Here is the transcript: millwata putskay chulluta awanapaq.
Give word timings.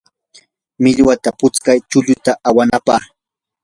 millwata 0.81 1.29
putskay 1.39 1.79
chulluta 1.89 2.31
awanapaq. 2.47 3.03